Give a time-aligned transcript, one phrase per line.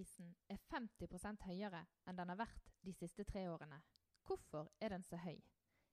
[0.00, 3.82] lakseprisen er 50% høyere enn den har vært de siste tre årene.
[4.24, 5.36] Hvorfor er den så høy?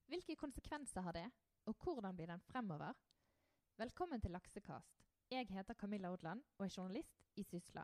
[0.07, 1.25] Hvilke konsekvenser har det,
[1.67, 2.93] og hvordan blir den fremover?
[3.77, 5.03] Velkommen til Laksekast.
[5.29, 7.83] Jeg heter Camilla Odland og er journalist i Sysla.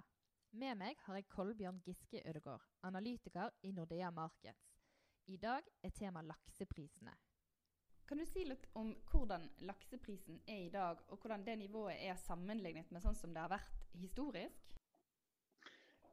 [0.53, 4.79] Med meg har jeg Kolbjørn Giske Ødegård, analytiker i Nordea Markets.
[5.27, 7.17] I dag er tema lakseprisene.
[8.07, 12.15] Kan du si litt om hvordan lakseprisen er i dag, og hvordan det nivået er
[12.15, 14.73] sammenlignet med sånn som det har vært historisk?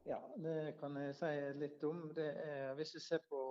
[0.03, 2.07] Ja, det kan jeg si litt om.
[2.17, 3.41] Er, hvis vi ser på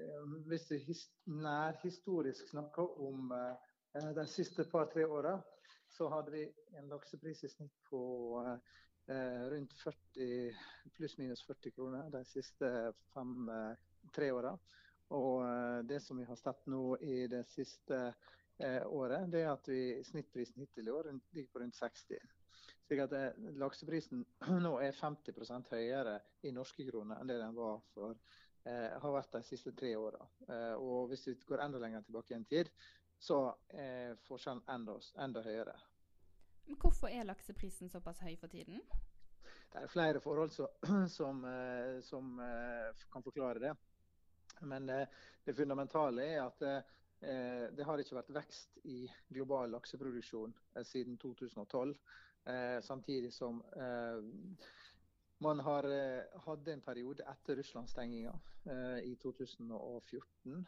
[0.00, 5.36] eh, Hvis vi nærhistorisk snakker om eh, de siste par-tre åra,
[5.88, 6.46] så hadde vi
[6.78, 8.00] en laksepris i snitt på
[8.44, 10.56] eh, rundt 40,
[10.96, 12.72] pluss-minus 40 kroner de siste
[13.12, 14.56] fem-tre åra.
[15.16, 18.00] Og eh, det som vi har sett nå i det siste
[18.58, 22.16] eh, året, det er at vi, snittprisen hittil i år ligger på rundt 60.
[22.86, 24.22] Slik at eh, lakseprisen
[24.66, 28.14] nå er 50% høyere i norske kroner enn det den var for,
[28.62, 30.22] eh, har vært de siste tre åra.
[30.46, 32.70] Eh, og hvis vi går enda lenger tilbake i en tid,
[33.18, 33.40] så
[33.74, 35.74] er forskjellen enda, enda høyere.
[36.66, 38.82] Men hvorfor er lakseprisen såpass høy for tiden?
[39.72, 41.42] Det er flere forhold som, som,
[42.06, 43.74] som kan forklare det.
[44.60, 46.62] Men det, fundamentale er at
[47.26, 51.96] eh, det har ikke vært vekst i global lakseproduksjon eh, siden 2012.
[52.46, 54.22] Eh, samtidig som eh,
[55.38, 58.34] man har eh, hadde en periode etter Russland-stenginga
[58.70, 60.66] eh, i 2014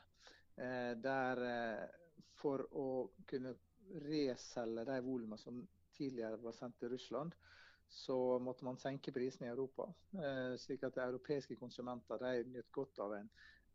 [0.99, 1.39] der
[2.35, 2.87] for å
[3.31, 3.53] kunne
[4.03, 5.61] reselge de volumene som
[5.95, 7.37] tidligere var sendt til Russland,
[7.87, 9.87] så måtte man senke prisene i Europa.
[10.59, 13.31] slik at de europeiske konsumenter de nøt godt av en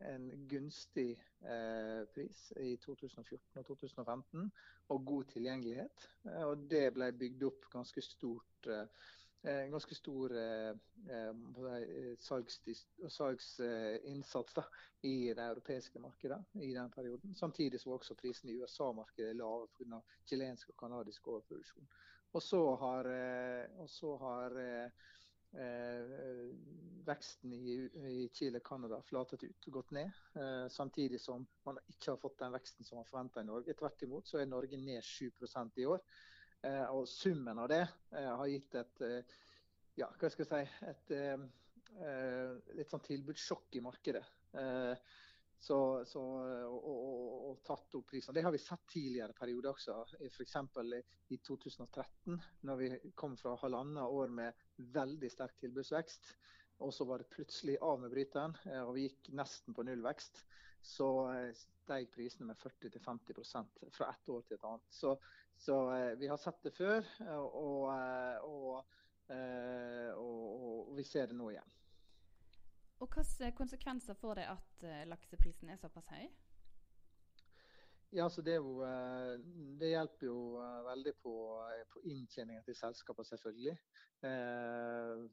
[0.10, 4.52] en gunstig eh, pris i 2014 og 2015,
[4.94, 6.08] og god tilgjengelighet.
[6.28, 8.68] Eh, og det ble bygd opp ganske stort.
[8.68, 8.88] Eh,
[9.44, 10.74] eh ganske stor eh,
[12.20, 14.64] salgsinnsats da,
[15.02, 17.36] i det europeiske markedet i den perioden.
[17.36, 20.02] Samtidig så var også prisen i USA-markedet lave pga.
[20.26, 21.88] chilensk og canadisk overproduksjon.
[22.34, 23.06] Og så har,
[23.78, 24.50] og så har
[27.06, 27.76] veksten i,
[28.10, 30.12] i Chile og Canada flatet ut og gått ned.
[30.40, 33.76] Eh, samtidig som man ikke har fått den veksten som var forventa i Norge.
[33.78, 36.04] Tvert imot så er Norge ned 7% i år.
[36.64, 39.36] Eh, og summen av det eh, har gitt et eh,
[40.00, 44.24] ja, hva skal jeg si, et eh, litt sånn tilbudssjokk i markedet.
[45.64, 46.22] Så, så,
[46.68, 48.36] og, og, og, tatt opp prisene.
[48.36, 49.94] Det har vi sett tidligere perioder også.
[50.28, 50.58] F.eks.
[51.32, 54.66] i 2013, når vi kom fra halvannet år med
[54.98, 56.34] veldig sterk tilbudsvekst.
[56.84, 60.42] Og så var det plutselig av med bryteren, eh, og vi gikk nesten på nullvekst.
[60.84, 64.90] Så eh, steg prisene med 40-50% fra ett år til et annet.
[64.92, 65.14] Så,
[65.56, 67.08] så, eh, vi har sett det før,
[67.38, 67.88] og,
[70.20, 71.72] og vi ser det nå igjen.
[73.04, 76.24] Og Hvilke konsekvenser får det at uh, lakseprisen er såpass høy?
[78.14, 79.40] Ja, så det, jo, eh,
[79.82, 81.32] det, hjelper jo eh, veldig på,
[81.90, 83.74] på inntjeninga til selskapene, selvfølgelig.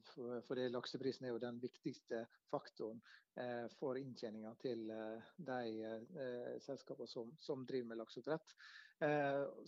[0.09, 2.97] For, for lakseprisen er jo den viktigste faktoren
[3.77, 4.81] for inntjeninga til
[5.37, 5.93] de
[6.65, 8.57] selskapene som, som driver med lakseoppdrett.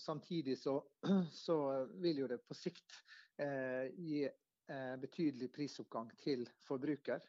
[0.01, 0.79] Samtidig så,
[1.45, 1.59] så,
[2.01, 2.97] vil jo det på sikt
[3.93, 4.25] gi
[5.05, 7.21] betydelig prisoppgang til forbruker.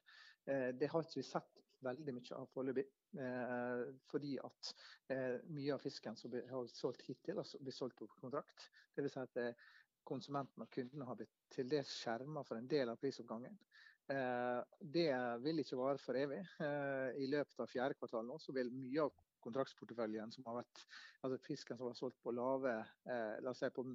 [0.46, 2.84] Eh, det har ikke vi sett veldig mye av foreløpig.
[3.20, 4.72] Eh, fordi at
[5.12, 8.68] eh, mye av fisken som har solgt hittil, altså blir solgt på kontrakt.
[8.96, 9.16] Dvs.
[9.16, 9.64] Si at
[10.04, 13.56] konsumentene og kundene har blitt til dels skjerma for en del av prisoppgangen.
[14.04, 15.06] Det
[15.40, 16.42] vil ikke vare for evig.
[16.60, 19.14] I løpet av fjerde kvartal nå så vil mye av
[19.46, 20.82] kontraktsporteføljen som har vært
[21.24, 22.74] altså fisken som var solgt på lave
[23.08, 23.86] la oss si på,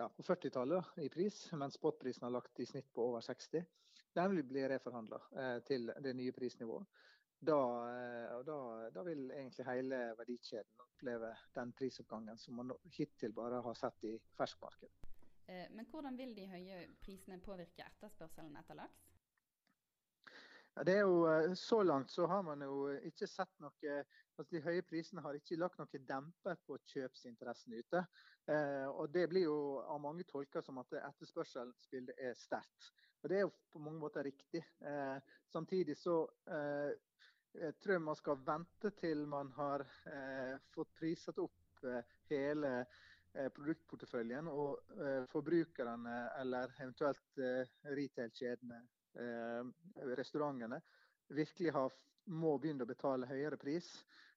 [0.00, 3.68] ja, på 40-tallet i pris, mens spotprisen har lagt i snitt på over 60,
[4.14, 6.86] den vil bli reforhandla eh, til det nye prisnivået.
[7.40, 8.56] Da, eh, da,
[8.94, 14.16] da, vil egentlig hele verdikjeden oppleve den prisoppgangen som man hittil bare har sett i
[14.36, 15.06] ferskmarkedet.
[15.46, 19.06] Eh, men hvordan vil de høye prisene påvirke etterspørselen etter laks?
[20.76, 23.94] Ja, det er jo, så langt så har man jo ikke sett noe
[24.40, 28.04] altså De høye prisene har ikke lagt noe demper på kjøpsinteressen ute.
[28.48, 32.92] Eh, og Det blir jo av mange tolka som at etterspørselsbildet er sterkt.
[33.20, 34.64] Og Det er jo på mange måter riktig.
[34.80, 35.18] Eh,
[35.52, 36.90] samtidig så eh,
[37.60, 42.84] jeg tror jeg man skal vente til man har eh, fått priset opp eh, hele
[43.30, 44.88] produktporteføljen og
[45.30, 47.38] forbrukerne eller eventuelt
[47.86, 48.80] retail-kjedene
[49.14, 49.64] Eh,
[50.16, 50.80] restaurantene
[51.28, 51.94] virkelig har,
[52.30, 53.88] må begynne å betale høyere pris,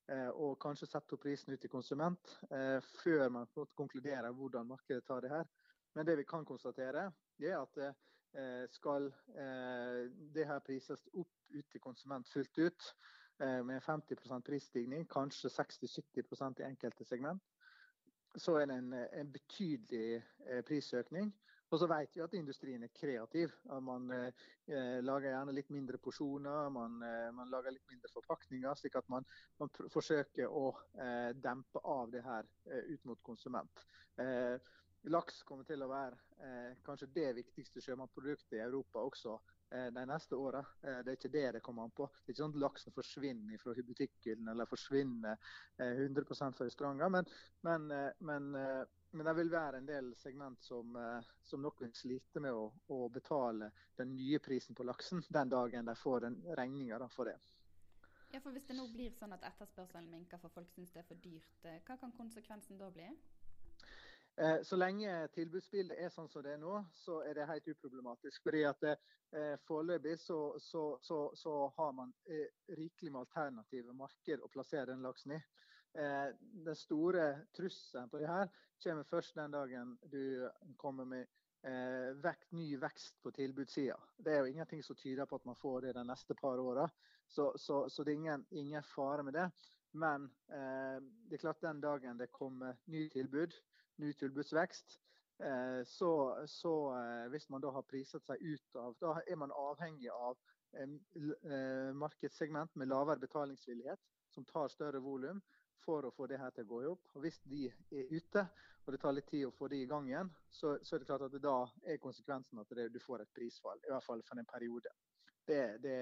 [0.10, 3.48] eh, og kanskje sette opp prisen ut til konsument, eh, før man
[3.78, 5.46] konkluderer hvordan markedet tar det her.
[5.94, 7.78] Men det vi kan konstatere, er at
[8.74, 9.12] skal
[10.34, 12.88] det her prises opp ut til konsument fullt ut
[13.38, 17.44] med 50% prisstigning, kanskje 60-70% i enkelte segment,
[18.34, 20.24] så er det en, en betydelig
[20.66, 21.30] prisøkning.
[21.74, 23.54] Og så vet vi at industrien er kreativ.
[23.82, 29.00] Man eh, lager gjerne litt mindre porsjoner, man, eh, man, lager litt mindre forpakninger, slik
[29.00, 29.26] at man,
[29.62, 30.68] man forsøker å
[31.02, 33.86] eh, dempe av det her eh, ut mot konsument.
[35.04, 39.40] Eh, laks kommer til å være eh, kanskje det viktigste sjømatproduktet i Europa også
[39.74, 40.60] de neste åra.
[40.84, 42.06] Det er ikke det det kommer an på.
[42.06, 45.40] Det er ikke sånn at laksen forsvinner fra butikken eller forsvinner
[45.82, 47.10] 100 fra restauranter.
[47.10, 47.32] Men,
[47.66, 47.88] men,
[48.22, 48.52] men
[49.14, 52.64] men det vil være en del segment som, eh, som nok vil slite med å,
[52.90, 53.70] å, betale
[54.00, 57.38] den nye prisen på laksen den dagen de får den regninga for det.
[58.34, 61.10] Ja, for Hvis det nå blir sånn at etterspørselen minker for folk syns det er
[61.12, 63.12] for dyrt, eh, hva kan konsekvensen da bli?
[64.42, 68.42] Eh, så lenge tilbudsbildet er sånn som det er nå, så er det helt uproblematisk.
[68.44, 74.42] fordi at eh, Foreløpig så, så, så, så, har man eh, rikelig med alternative marked
[74.42, 75.44] å plassere den laksen i.
[75.94, 78.48] Den store trusselen på det her
[78.82, 80.50] kommer først den dagen du
[80.82, 81.28] kommer med
[82.24, 84.00] vekt, ny vekst på tilbudssida.
[84.18, 86.88] Det er jo ingenting som tyder på at man får det de neste par åra,
[87.28, 89.46] så, så, så, det er ingen, ingen, fare med det.
[89.94, 90.98] Men eh,
[91.30, 93.54] det er klart den dagen det kommer ny tilbud,
[94.02, 95.00] ny tilbudsvekst,
[95.40, 96.12] eh, så,
[96.48, 100.38] så eh, hvis man da har priset seg ut av Da er man avhengig av
[100.78, 104.02] eh, markedssegment med lavere betalingsvillighet,
[104.34, 105.42] som tar større volum
[105.84, 107.10] for å få det her til å gå i opp.
[107.22, 108.46] Hvis de er ute,
[108.84, 111.10] og det tar litt tid å få de i gang igjen, så, så er det
[111.10, 111.58] klart at det da
[111.88, 113.80] er konsekvensen at det, du får et prisfall.
[113.84, 114.92] I hvert fall for en periode.
[115.46, 115.98] Det, det,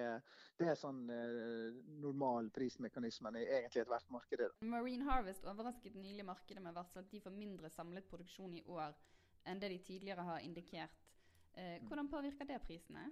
[0.60, 4.44] det er sånn eh, normal prismekanismen i egentlig ethvert marked.
[4.70, 8.64] Marine Harvest overrasket nylig markedet med å varsle at de får mindre samlet produksjon i
[8.70, 8.94] år
[9.50, 11.02] enn det de tidligere har indikert.
[11.58, 13.10] Eh, hvordan påvirker det prisene?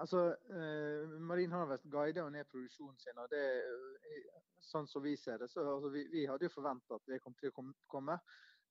[0.00, 3.18] Altså, eh, Marine Harvest guider jo ned produksjonen sin.
[3.18, 3.44] og det,
[4.08, 7.20] eh, sånn som Vi ser det, så altså, vi, vi, hadde jo forventa at det
[7.20, 8.18] kom til å komme.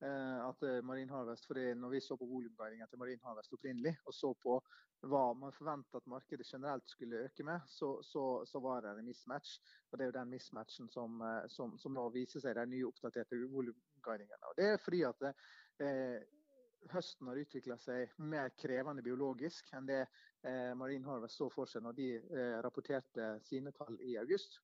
[0.01, 3.93] Eh, at eh, Marine Harvest, fordi når vi så på volumguidingen til Marine Harvest opprinnelig,
[4.05, 4.55] og så på
[5.11, 9.05] hva man forventa at markedet generelt skulle øke med, så, så, så, var det en
[9.05, 9.59] mismatch.
[9.91, 12.65] Og Det er jo den mismatchen som, eh, som, som nå viser seg i de
[12.73, 14.55] nye oppdaterte volumguidingene.
[14.57, 16.17] Det er fordi at eh,
[16.89, 20.01] høsten har utvikla seg mer krevende biologisk enn det
[20.43, 24.59] eh, Marine Harvest så for seg når de eh, rapporterte sine tall i august.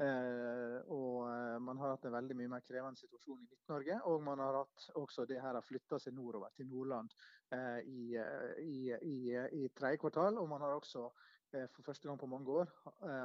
[0.00, 3.98] Eh, og eh, man har hatt en veldig mye mer krevende situasjon i Midt-Norge.
[4.08, 7.12] Og man har hatt også det her flytta seg nordover til Nordland
[7.52, 9.18] eh, i, eh, i, i,
[9.60, 10.40] i tredje kvartal.
[10.40, 11.10] Og man har også
[11.50, 12.68] for første gang på mange år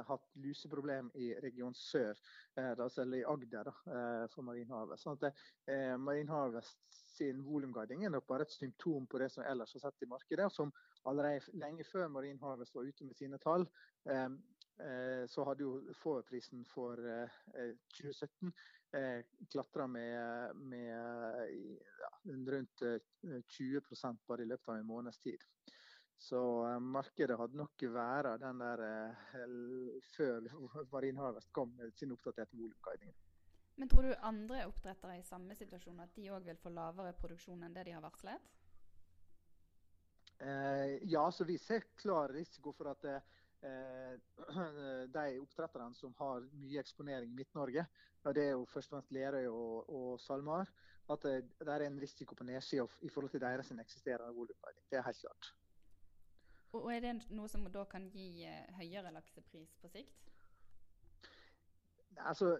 [0.08, 2.18] hatt luseproblem i region sør,
[2.58, 3.74] altså i Agder, da,
[4.32, 5.06] for Marine Harvest.
[5.06, 5.38] Sånn at
[6.02, 10.04] Marine Harvest sin volumguiding er nok bare et symptom på det som ellers har sett
[10.04, 10.50] i markedet.
[10.52, 10.72] Som
[11.08, 13.66] allerede lenge før Marine Harvest var ute med sine tall,
[14.10, 14.28] eh,
[14.86, 17.38] eh, så hadde jo forprisen for eh,
[17.96, 18.52] 2017
[18.96, 20.92] eh, klatra med, med
[22.00, 22.12] ja,
[22.52, 22.82] rundt
[23.48, 25.42] 20 eh, bare i løpet av en måneds tid.
[26.18, 28.84] Så eh, markedet hadde nok vært den der
[30.16, 30.50] før
[30.92, 33.14] Marine Harvest kom med sin oppdaterte volumguiding.
[33.76, 37.64] Men tror du andre oppdrettere i samme situasjon at de òg vil få lavere produksjon
[37.66, 38.52] enn det de har varslet?
[40.38, 44.16] Eh, ja, så vi ser klar risiko for at eh,
[45.16, 47.86] de oppdretterne som har mye eksponering i Midt-Norge,
[48.24, 50.72] og det er jo først og fremst Lerøy og, og SalMar,
[51.12, 54.84] at det, det, er en risiko på nedsida i forhold til deres eksisterende volumguiding.
[54.90, 55.52] Det er helt klart.
[56.72, 60.35] Og Er det noe som da kan gi eh, høyere laksepris på sikt?
[62.24, 62.56] Altså,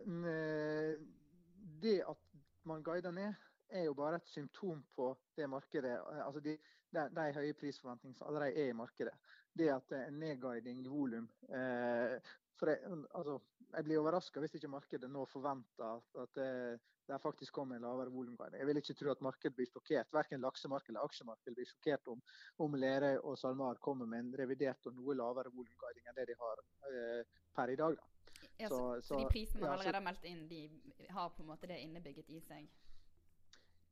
[1.83, 2.23] det at
[2.67, 3.35] man guider ned,
[3.69, 5.99] er jo bare et symptom på det markedet.
[6.25, 6.57] Altså de,
[6.95, 9.15] de, de høye prisforventningene som allerede er i markedet.
[9.59, 11.29] Det at det er nedguiding i volum.
[11.49, 12.19] Eh,
[12.59, 12.79] for jeg,
[13.15, 13.39] altså,
[13.73, 18.13] jeg blir overraska hvis ikke markedet nå forventer at, det, det, faktisk kommer en lavere
[18.13, 18.61] volumguiding.
[18.61, 20.13] Jeg vil ikke tro at markedet blir sjokkert.
[20.15, 22.23] Verken laksemarkedet eller aksjemarkedet blir sjokkert om,
[22.65, 26.39] om Lerøy og SalMar kommer med en revidert og noe lavere volumguiding enn det de
[26.43, 27.97] har eh, per i dag.
[27.99, 28.16] Da.
[28.59, 31.43] Ja, så, så, så, de prisene man ja, allerede har meldt inn, de har på
[31.43, 32.69] en måte det innebygget i seg?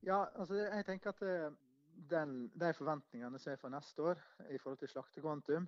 [0.04, 1.56] Ja, altså jeg tenker at eh,
[2.10, 5.66] den, de forventningene som er for neste år i forhold til slaktekvantum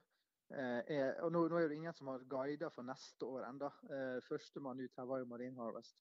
[0.50, 3.70] eh, er, og nå, nå, er det ingen som har guidet for neste år ennå.
[3.90, 5.96] Eh, Førstemann ut her var jo Marine Harvest.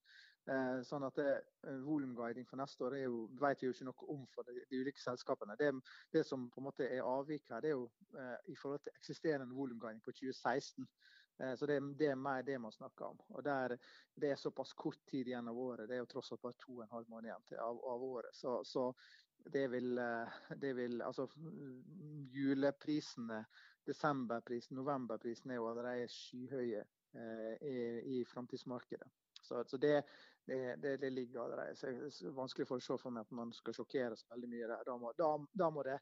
[0.46, 1.40] Eh, sånn at eh,
[1.88, 4.82] Volumguiding for neste år er jo, vet vi jo ikke noe om for de, de
[4.84, 5.58] ulike selskapene.
[5.58, 5.72] Det,
[6.14, 8.94] det, som på en måte er avvik her, det er jo eh, i forhold til
[9.00, 10.86] eksisterende volumguiding på 2016.
[11.38, 13.22] Eh, så det, det, er mer det man snakker om.
[13.27, 13.77] Og der,
[14.15, 15.89] Det er såpass kort tid igjen av året.
[15.89, 18.04] Det er jo tross alt bare to og en halv måned igjen til, av, av,
[18.04, 18.36] året.
[18.36, 18.94] Så, så
[19.54, 20.00] det vil,
[20.58, 21.27] det vil Altså
[22.34, 23.44] juleprisene,
[23.86, 26.86] desemberprisen, novemberprisen er jo allerede skyhøye
[27.62, 27.75] i,
[28.15, 29.08] i framtidsmarkedet.
[29.46, 30.01] Så, så det,
[30.46, 31.75] det, ligger allerede.
[31.75, 34.70] Så det er vanskelig for å se for meg at man skal sjokkeres veldig mye
[34.72, 34.84] der.
[34.88, 36.00] Da må, da, da må det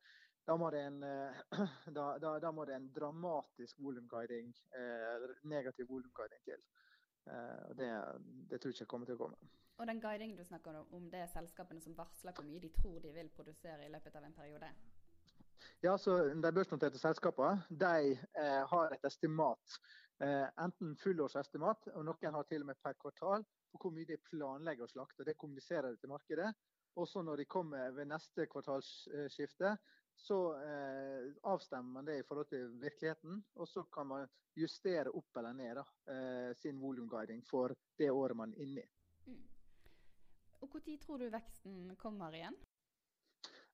[0.47, 0.99] da må det en,
[1.97, 6.63] da, da, da må det en dramatisk volumguiding, eh, negativ volumguiding til.
[7.27, 7.89] Eh, og det,
[8.49, 9.53] det, tror jeg ikke kommer til å komme.
[9.79, 12.99] Og den guidingen du snakker om, det er selskapene som varsler hvor mye de tror
[13.03, 14.69] de vil produsere i løpet av en periode?
[15.83, 19.79] Ja, så De børsnoterte selskapene de eh, har et estimat.
[20.23, 24.19] Eh, enten fullårsestimat, og noen har til og med per kvartal, på hvor mye de
[24.29, 25.23] planlegger å slakte.
[25.23, 26.51] og Det kommuniserer de til markedet.
[26.99, 29.73] Også når de kommer ved neste kvartalsskifte,
[30.15, 33.43] så eh, avstemmer man det i forhold til virkeligheten.
[33.59, 38.37] Og så kan man justere opp eller ned da, eh, sin volumguiding for det året
[38.37, 38.89] man er inne i.
[39.25, 39.41] Mm.
[40.61, 42.55] Og Når tror du veksten kommer igjen?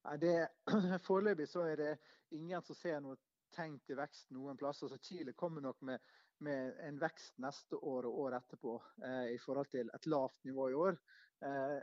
[1.07, 1.97] Foreløpig så er det
[2.31, 3.17] ingen som ser noe
[3.53, 4.83] tegn til vekst noen plass.
[4.83, 5.99] Altså Chile kommer nok med,
[6.45, 10.69] med, en vekst neste år og året etterpå eh, i forhold til et lavt nivå
[10.69, 10.99] i år.
[11.45, 11.79] Eh,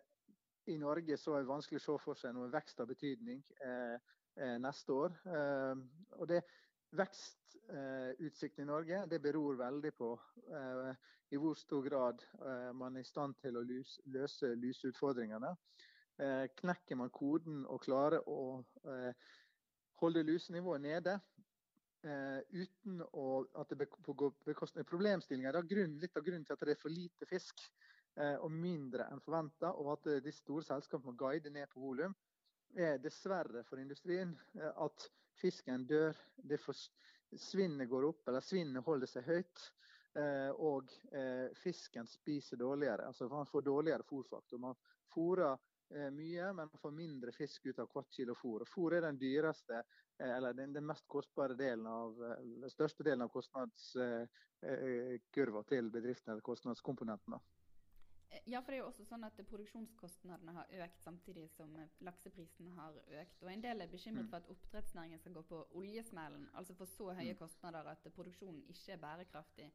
[0.72, 3.42] I Norge så er det vanskelig å se for seg noen vekst av betydning.
[3.62, 3.96] Eh,
[4.36, 5.18] neste år.
[5.26, 5.76] Eh,
[6.20, 6.42] og det
[6.96, 10.12] Vekstutsikten i Norge det beror veldig på
[10.54, 10.92] eh,
[11.34, 12.22] i hvor stor grad
[12.78, 15.50] man er i stand til å løse luseutfordringene.
[16.60, 18.62] Knekker man koden og klarer å
[19.98, 21.16] holde lusenivået nede
[22.06, 26.80] uten å, at det går bekostning Problemstillinga er litt av grunnen til at det er
[26.84, 27.66] for lite fisk
[28.14, 32.14] og mindre enn forventa, og at de store selskapene må guide ned på volum
[32.76, 35.08] er dessverre for industrien eh, at
[35.40, 36.12] fisken dør.
[36.36, 36.58] Det
[37.40, 39.72] svinnet går opp, eller svinnet holder seg høyt.
[40.16, 43.06] Eh, og eh, fisken spiser dårligere.
[43.06, 44.58] altså Man får dårligere fôrfaktor.
[44.58, 44.74] Man
[45.12, 45.56] fôrer
[46.10, 48.60] mye, men man får mindre fisk ut av hvert kilo fôr.
[48.64, 49.82] Og fôr er den dyreste,
[50.18, 57.38] eller den, mest kostbare delen av, den største delen av kostnadskurva til bedriftene, eller kostnadskomponentene.
[58.30, 61.90] Eh, ja, for det er jo også sånn at produksjonskostnadene har økt samtidig som eh,
[62.06, 63.42] lakseprisen har økt.
[63.44, 64.30] Og en del er bekymret mm.
[64.32, 67.40] for at oppdrettsnæringen skal gå på oljesmellen, altså få så høye mm.
[67.40, 69.70] kostnader at produksjonen ikke er bærekraftig.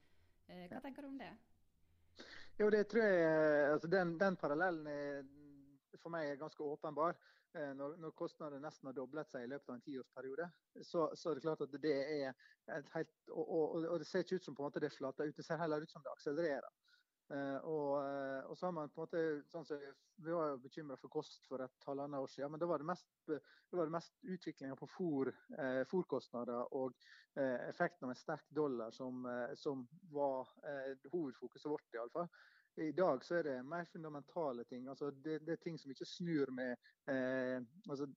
[0.47, 1.31] Eh, hva tenker du om det?
[2.59, 5.21] Jo, det tror jeg, altså den, den parallellen er,
[6.01, 7.15] for meg er ganske åpenbar.
[7.51, 10.45] Når, når kostnadene nesten har doblet seg i løpet av en tiårsperiode,
[10.87, 12.29] så, så er det klart at det er
[12.77, 15.27] et helt og, og, og, det ser ikke ut som på en måte det flater
[15.27, 16.69] ut, det ser heller ut som det akselererer.
[17.31, 17.91] Uh, og,
[18.61, 19.77] så på en måte, sånn så
[20.21, 22.85] Vi var jo bekymra for kost for et halvannet år siden, men da var det
[22.91, 25.81] mest, det var det mest utviklinga på fôr, eh,
[26.77, 26.93] og
[27.35, 32.29] eh, effekten av en sterk dollar som, eh, som var eh, hovedfokuset vårt, iallfall.
[32.75, 34.87] I dag så er det mer fundamentale ting.
[34.87, 36.71] altså Det, det er ting som ikke snur med
[37.11, 37.59] eh,
[37.89, 38.07] altså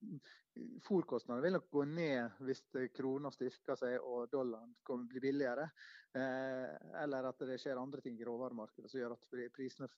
[0.86, 2.62] Fòrkostnadene vil nok gå ned hvis
[2.94, 5.66] krona styrker seg og dollaren kommer bli billigere.
[6.14, 6.70] Eh,
[7.02, 9.90] eller at det skjer andre ting i råvaremarkedet som gjør at prisene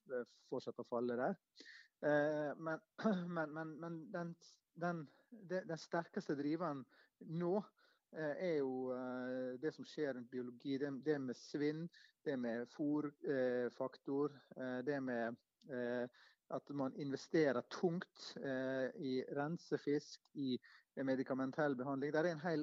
[0.49, 1.37] fortsetter å falle der.
[2.01, 2.81] Eh, men,
[3.37, 4.37] men, men, men den,
[4.73, 5.05] den,
[5.53, 6.87] den, sterkeste driveren
[7.29, 10.79] nå Eh, er jo eh, det som skjer rundt biologi.
[10.79, 11.87] Det, det med svinn,
[12.25, 15.37] det med fòrfaktor, eh, det med
[16.55, 18.37] at man investerer tungt
[19.03, 20.55] i rensefisk, i
[21.03, 22.13] medikamentell behandling.
[22.15, 22.63] Det er en hel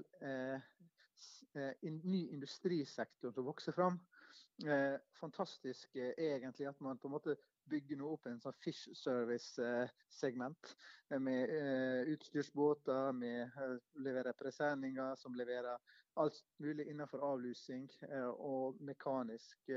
[2.06, 4.00] ny industrisektor som vokser fram.
[5.20, 7.36] Fantastisk egentlig at man på en måte
[7.70, 10.72] bygge noe opp en sånn fish service-segment
[11.10, 15.80] eh, med uh, utstyrsbåter, med uh, leverer presenninger som leverer
[16.22, 17.88] alt mulig innenfor avlusing
[18.38, 19.72] og mekanisk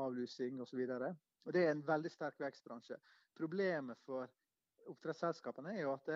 [0.00, 0.86] avlusing osv.
[1.52, 2.96] Det er en veldig sterk vekstbransje.
[3.36, 4.24] Problemet for
[4.88, 6.08] oppdrettsselskapene er jo at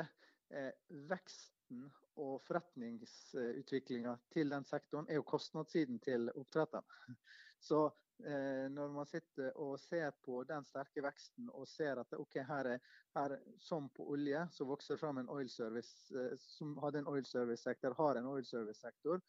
[1.10, 1.84] veksten
[2.16, 7.18] og forretningsutviklinga til den sektoren er jo kostnadssiden til oppdretteren.
[7.60, 8.05] Så eh,
[8.72, 13.36] når man sitter og ser på den sterke veksten og ser at ok, her er,
[13.58, 17.94] som på olje, så vokser fram en oil service eh, som hadde en oil service-sektor,
[17.98, 19.20] har en oil service-sektor.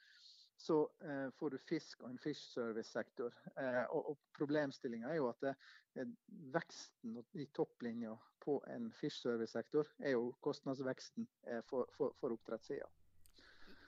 [0.57, 3.35] Så eh, får du fisk og en fish service-sektor.
[3.61, 6.07] Eh, og, og Problemstillinga er jo at eh,
[6.55, 12.89] veksten i topplinja på en fish service-sektor er jo kostnadsveksten eh, for, for, for oppdrettssida.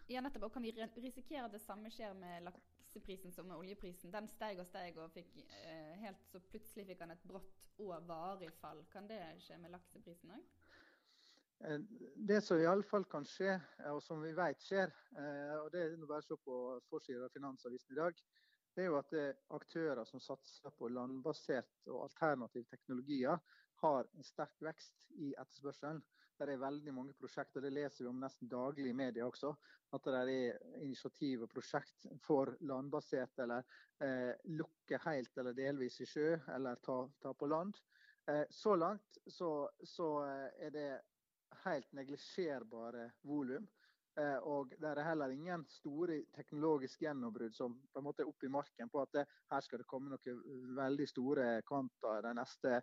[0.09, 0.49] Ja, nettopp.
[0.49, 2.45] Og kan vi risikere at det samme skjer med
[2.89, 4.11] lakseprisen som er oljeprisen?
[4.11, 8.07] Den steg og steg, og fikk eh, helt så plutselig fikk han et brått og
[8.07, 8.81] varig fall.
[8.91, 10.47] Kan det skje med lakseprisen òg?
[11.59, 11.79] Eh,
[12.15, 15.97] det som iallfall kan skje, eh, og som vi vet skjer, eh, og det er
[16.07, 16.57] bare å se på
[16.89, 18.23] forsiden av Finansavisen i dag,
[18.75, 19.13] det er jo at
[19.51, 23.37] aktører som satser på landbasert og alternative teknologier,
[23.81, 26.01] har en sterk vekst i etterspørselen.
[26.39, 29.51] Det er veldig mange prosjekter, det leser vi om nesten daglig i media også.
[29.91, 33.65] At det er initiativ og prosjekt for landbasert eller
[34.05, 37.75] eh, lukke helt eller delvis i sjø, eller ta, ta på land.
[38.29, 40.87] Eh, så langt så, så eh, er det
[41.65, 43.67] helt neglisjerbare volum.
[44.19, 48.47] Eh, og det er heller ingen store teknologiske gjennombrudd som på en måte er oppe
[48.47, 52.79] i marken på at det, her skal det komme noen veldig store kvanta de neste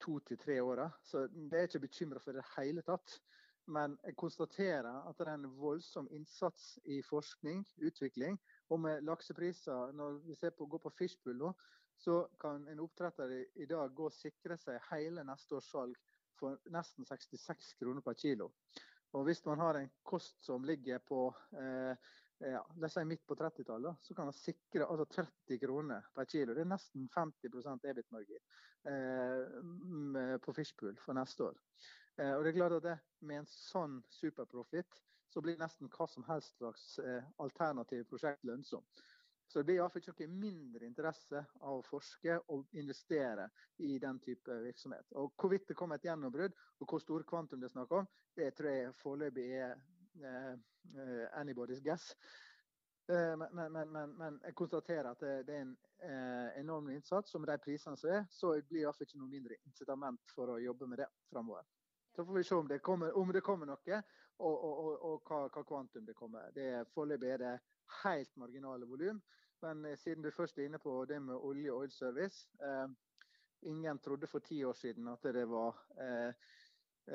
[0.00, 0.88] to til tre åra.
[1.02, 3.18] Så det er ikke bekymra for det hele tatt.
[3.66, 8.36] Men jeg konstaterer at det er en voldsom innsats i forskning, utvikling.
[8.68, 11.52] Og med laksepriser, når vi ser på, går på Fishpool nå,
[11.96, 15.96] så kan en oppdretter i, i dag gå og sikre seg hele neste års salg
[16.36, 18.50] for nesten 66 kroner per kilo.
[19.14, 21.94] Og hvis man har en kost som ligger på eh,
[22.50, 26.28] ja, la oss si midt på 30-tallet, så kan man sikre altså 30 kroner per
[26.28, 26.54] kilo.
[26.54, 27.48] Det er nesten 50
[27.90, 28.42] EBIT-margin
[28.90, 31.58] eh, på Fishpool for neste år.
[32.18, 35.00] Eh, og det er klart at det, Med en sånn superprofitt
[35.32, 39.04] så blir nesten hva som helst slags eh, alternative prosjekt lønnsomt.
[39.48, 43.48] Så det blir iallfall ikke noe mindre interesse av å forske og investere
[43.84, 45.12] i den type virksomhet.
[45.20, 48.54] Og Hvorvidt det kommer et gjennombrudd og hvor store kvantum det er snakk om, det
[48.56, 49.76] tror jeg foreløpig er
[51.34, 52.14] anybody's guess.
[53.08, 57.34] Eh, men, men, men, men, jeg konstaterer at det, er en eh, enorm innsats.
[57.34, 60.54] Og med de prisene som er, så blir det iallfall ikke noe mindre incitament for
[60.54, 61.66] å jobbe med det framover.
[62.16, 64.00] Så får vi se om det kommer, om det kommer noe,
[64.38, 66.48] og, og, og, og hva, hva, kvantum det kommer.
[66.54, 67.54] Det Foreløpig er det
[68.02, 69.20] helt marginale volum.
[69.62, 72.88] Men siden du først er inne på det med olje og oil service eh,
[73.64, 76.34] Ingen trodde for ti år siden at det var eh,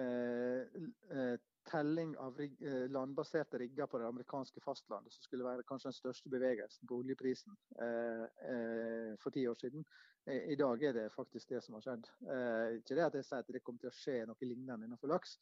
[0.01, 1.35] eh,
[1.69, 5.97] telling av rig, eh, landbaserte rigger på det amerikanske fastlandet, som skulle være kanskje den
[5.97, 9.85] største bevegelsen på oljeprisen eh, eh, for ti år siden.
[10.29, 12.09] I dag er det faktisk det som har skjedd.
[12.33, 15.09] Eh, ikke det at jeg sier at det kommer til å skje noe lignende innenfor
[15.09, 15.37] laks,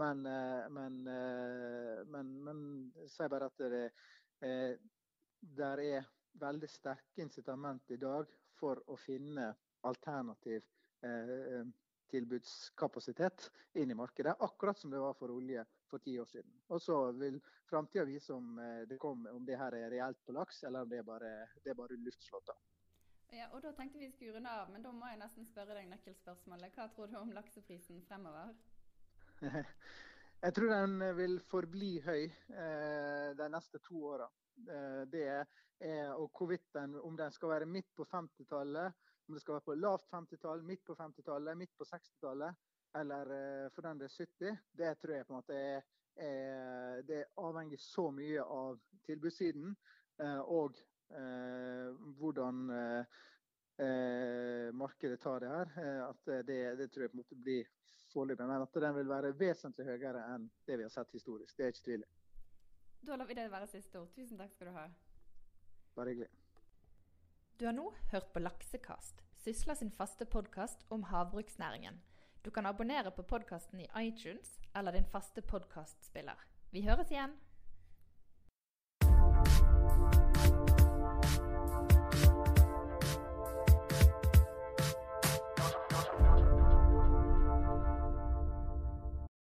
[0.00, 2.64] men, eh, men, eh, men, men
[3.04, 3.84] jeg sier bare at det,
[5.60, 6.08] der er
[6.40, 9.52] veldig sterke incitament i dag for å finne
[9.86, 10.64] alternativ
[12.12, 13.48] tilbudskapasitet
[13.80, 16.52] inn i markedet, akkurat som det var for olje for ti år siden.
[16.68, 20.36] Og så vil framtida vise om eh, det, kom, om det her er reelt på
[20.36, 21.32] laks, eller om det er bare,
[21.64, 22.58] det er bare luftslåtter.
[23.32, 25.88] Ja, og Da tenkte vi skulle runde av, men da må jeg nesten spørre deg
[25.88, 26.74] nøkkelspørsmålet.
[26.76, 28.52] Hva tror du om lakseprisen fremover?
[30.44, 34.28] jeg tror den vil forbli høy eh, de neste to åra.
[34.68, 35.58] Eh, det er,
[36.14, 38.92] og hvorvidt den, om den skal være midt på 50-tallet
[39.28, 42.60] om det skal være på lavt 50-tall, midt på 50-tallet, midt på 60-tallet
[42.94, 43.26] eller
[43.64, 45.84] uh, for den det er 70, det tror jeg på en måte er,
[46.16, 49.74] er Det avhenger så mye av tilbudssiden
[50.22, 50.80] uh, og
[51.16, 52.66] uh, hvordan
[54.78, 55.70] markedet tar det her.
[56.04, 57.70] at det, det, tror jeg på en måte blir
[58.12, 58.46] foreløpig.
[58.46, 61.56] Men at den vil være vesentlig høyere enn det vi har sett historisk.
[61.56, 62.04] Det er ikke tvil
[63.08, 64.12] Da lar vi det være siste ord.
[64.14, 64.86] Tusen takk skal du ha.
[65.96, 66.41] Bare hyggelig.
[67.62, 72.00] Du har nå hørt på Laksekast, Sysla sin faste podkast om havbruksnæringen.
[72.44, 76.42] Du kan abonnere på podkasten i iTunes eller din faste podkastspiller.
[76.72, 77.36] Vi høres igjen!